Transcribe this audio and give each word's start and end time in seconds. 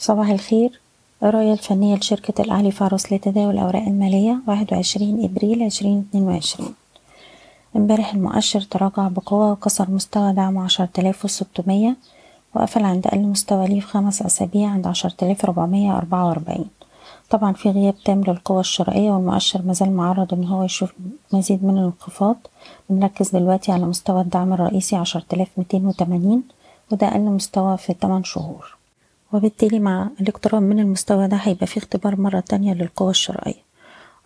صباح 0.00 0.28
الخير. 0.28 0.80
الرؤية 1.22 1.52
الفنية 1.52 1.96
لشركة 1.96 2.42
الأهلي 2.42 2.70
فارس 2.70 3.12
لتداول 3.12 3.54
الأوراق 3.54 3.82
المالية 3.82 4.38
واحد 4.48 4.72
وعشرين 4.72 5.24
إبريل 5.24 5.62
عشرين 5.62 6.04
اتنين 6.08 6.24
وعشرين. 6.24 6.74
امبارح 7.76 8.14
المؤشر 8.14 8.60
تراجع 8.60 9.08
بقوة 9.08 9.52
وكسر 9.52 9.90
مستوى 9.90 10.32
دعمه 10.32 10.64
عشرة 10.64 10.88
آلاف 10.98 11.24
وستمية 11.24 11.96
وقفل 12.54 12.84
عند 12.84 13.06
أقل 13.06 13.20
مستوى 13.20 13.68
ليه 13.68 13.80
في 13.80 13.86
خمس 13.86 14.22
أسابيع 14.22 14.68
عند 14.68 14.86
عشرة 14.86 15.14
آلاف 15.22 15.44
ربعمية 15.44 15.96
أربعة 15.96 16.28
وأربعين. 16.28 16.70
طبعا 17.30 17.52
في 17.52 17.70
غياب 17.70 17.94
تام 18.04 18.24
للقوة 18.24 18.60
الشرائية 18.60 19.10
والمؤشر 19.10 19.62
مازال 19.62 19.92
معرض 19.92 20.34
إن 20.34 20.44
هو 20.44 20.64
يشوف 20.64 20.92
مزيد 21.32 21.64
من 21.64 21.78
الانخفاض. 21.78 22.36
بنركز 22.90 23.28
دلوقتي 23.28 23.72
على 23.72 23.84
مستوى 23.84 24.20
الدعم 24.20 24.52
الرئيسي 24.52 24.96
عشرة 24.96 25.24
آلاف 25.32 25.48
ميتين 25.56 25.86
وتمانين 25.86 26.42
وده 26.92 27.08
أقل 27.08 27.20
مستوى 27.20 27.76
في 27.76 27.94
تمن 27.94 28.24
شهور. 28.24 28.77
وبالتالي 29.32 29.78
مع 29.80 30.10
الاقتراب 30.20 30.62
من 30.62 30.78
المستوى 30.78 31.28
ده 31.28 31.36
هيبقى 31.36 31.66
في 31.66 31.78
اختبار 31.78 32.20
مرة 32.20 32.40
تانية 32.40 32.74
للقوة 32.74 33.10
الشرائية. 33.10 33.62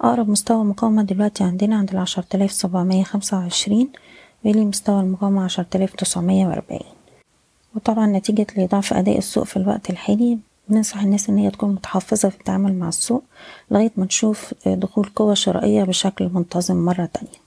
أقرب 0.00 0.28
مستوى 0.28 0.64
مقاومة 0.64 1.02
دلوقتي 1.02 1.44
عندنا 1.44 1.76
عند 1.76 1.90
العشرة 1.90 2.24
آلاف 2.34 2.52
سبعمية 2.52 3.04
خمسة 3.04 3.38
وعشرين 3.38 3.88
ويلي 4.44 4.64
مستوى 4.64 5.00
المقاومة 5.00 5.44
عشرة 5.44 5.66
آلاف 5.74 5.94
تسعمية 5.94 6.46
وأربعين. 6.46 6.92
وطبعا 7.76 8.06
نتيجة 8.06 8.46
لضعف 8.56 8.92
أداء 8.92 9.18
السوق 9.18 9.44
في 9.44 9.56
الوقت 9.56 9.90
الحالي 9.90 10.38
بننصح 10.68 11.02
الناس 11.02 11.28
إن 11.30 11.38
هي 11.38 11.50
تكون 11.50 11.70
متحفظة 11.72 12.28
في 12.28 12.36
التعامل 12.38 12.74
مع 12.74 12.88
السوق 12.88 13.22
لغاية 13.70 13.92
ما 13.96 14.04
نشوف 14.04 14.54
دخول 14.66 15.10
قوة 15.16 15.34
شرائية 15.34 15.84
بشكل 15.84 16.30
منتظم 16.32 16.76
مرة 16.76 17.08
تانية. 17.12 17.42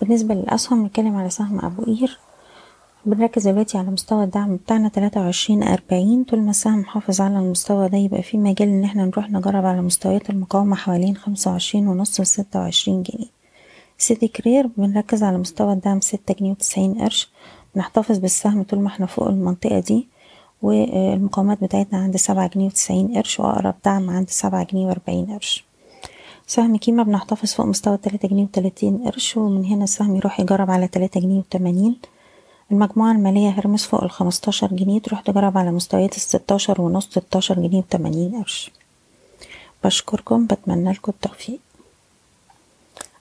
بالنسبة 0.00 0.34
للأسهم 0.34 0.86
نتكلم 0.86 1.16
على 1.16 1.30
سهم 1.30 1.64
أبو 1.64 1.84
قير. 1.84 2.18
بنركز 3.06 3.48
دلوقتي 3.48 3.78
على 3.78 3.90
مستوى 3.90 4.24
الدعم 4.24 4.56
بتاعنا 4.56 4.88
تلاتة 4.88 5.20
وعشرين 5.20 5.62
أربعين. 5.62 6.24
طول 6.24 6.40
ما 6.42 6.50
السهم 6.50 6.78
محافظ 6.78 7.20
على 7.20 7.38
المستوى 7.38 7.88
ده 7.88 7.98
يبقى 7.98 8.22
في 8.22 8.38
مجال 8.38 8.68
إن 8.68 8.84
إحنا 8.84 9.04
نروح 9.04 9.30
نجرب 9.30 9.64
على 9.66 9.82
مستويات 9.82 10.30
المقاومة 10.30 10.76
حوالين 10.76 11.16
خمسة 11.16 11.50
وعشرين 11.50 11.88
ونص 11.88 12.20
وستة 12.20 12.60
وعشرين 12.60 13.02
جنيه. 13.02 13.26
سيتي 13.98 14.28
كرير 14.28 14.66
بنركز 14.76 15.22
على 15.22 15.38
مستوى 15.38 15.72
الدعم 15.72 16.00
ستة 16.00 16.34
جنيه 16.34 16.50
وتسعين 16.50 16.94
قرش. 16.94 17.30
بنحتفظ 17.74 18.18
بالسهم 18.18 18.62
طول 18.62 18.80
ما 18.80 18.88
إحنا 18.88 19.06
فوق 19.06 19.28
المنطقة 19.28 19.78
دي 19.80 20.08
والمقاومات 20.62 21.64
بتاعتنا 21.64 21.98
عند 21.98 22.16
سبعة 22.16 22.50
جنيه 22.54 22.66
وتسعين 22.66 23.14
قرش 23.16 23.40
وأقرب 23.40 23.74
دعم 23.84 24.10
عند 24.10 24.30
سبعة 24.30 24.66
جنيه 24.72 24.86
وأربعين 24.86 25.26
قرش. 25.26 25.64
سهم 26.46 26.76
كيما 26.76 27.02
بنحتفظ 27.02 27.52
فوق 27.52 27.66
مستوى 27.66 27.96
تلاتة 27.96 28.28
جنيه 28.28 28.42
وتلاتين 28.44 28.98
قرش 28.98 29.36
ومن 29.36 29.64
هنا 29.64 29.84
السهم 29.84 30.16
يروح 30.16 30.40
يجرب 30.40 30.70
على 30.70 30.88
تلاتة 30.88 31.20
جنيه 31.20 31.38
وتمانين. 31.38 31.96
المجموعة 32.72 33.12
المالية 33.12 33.50
هرمس 33.50 33.86
فوق 33.86 34.04
الخمستاشر 34.04 34.66
جنيه 34.66 35.00
تروح 35.00 35.20
تجرب 35.20 35.58
على 35.58 35.70
مستويات 35.70 36.16
الستاشر 36.16 36.80
ونص 36.80 37.06
ستاشر 37.06 37.54
جنيه 37.54 37.78
وتمانين 37.78 38.42
قرش. 38.42 38.70
بشكركم 39.84 40.46
بتمنى 40.46 40.92
لكم 40.92 41.12
التوفيق. 41.12 41.60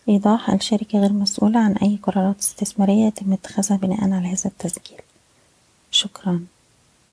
إيضاح 0.10 0.50
الشركة 0.50 1.00
غير 1.00 1.14
مسؤولة 1.14 1.60
عن 1.60 1.74
أي 1.78 2.00
قرارات 2.04 2.40
استثمارية 2.40 3.06
يتم 3.08 3.34
اتخاذها 3.34 3.78
بناء 3.78 4.04
على 4.04 4.28
هذا 4.28 4.46
التسجيل؟ 4.46 5.02
شكرا. 5.92 6.46